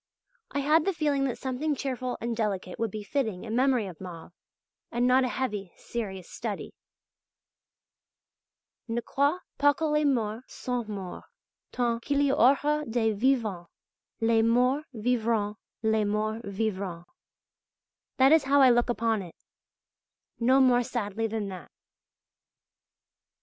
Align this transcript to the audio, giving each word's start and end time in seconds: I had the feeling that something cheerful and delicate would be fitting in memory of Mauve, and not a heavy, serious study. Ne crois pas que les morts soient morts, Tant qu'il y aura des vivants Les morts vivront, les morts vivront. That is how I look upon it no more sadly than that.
I 0.49 0.61
had 0.61 0.85
the 0.85 0.93
feeling 0.93 1.25
that 1.25 1.37
something 1.37 1.75
cheerful 1.75 2.17
and 2.19 2.35
delicate 2.35 2.79
would 2.79 2.89
be 2.89 3.03
fitting 3.03 3.43
in 3.43 3.55
memory 3.55 3.85
of 3.85 4.01
Mauve, 4.01 4.31
and 4.91 5.05
not 5.05 5.23
a 5.23 5.27
heavy, 5.27 5.73
serious 5.77 6.27
study. 6.27 6.73
Ne 8.87 9.01
crois 9.01 9.41
pas 9.59 9.75
que 9.77 9.85
les 9.85 10.03
morts 10.05 10.43
soient 10.51 10.89
morts, 10.89 11.27
Tant 11.71 12.01
qu'il 12.01 12.19
y 12.19 12.31
aura 12.31 12.83
des 12.89 13.13
vivants 13.13 13.67
Les 14.21 14.41
morts 14.41 14.81
vivront, 14.91 15.57
les 15.83 16.03
morts 16.03 16.41
vivront. 16.45 17.03
That 18.17 18.31
is 18.31 18.45
how 18.45 18.59
I 18.59 18.71
look 18.71 18.89
upon 18.89 19.21
it 19.21 19.35
no 20.39 20.59
more 20.59 20.81
sadly 20.81 21.27
than 21.27 21.49
that. 21.49 21.69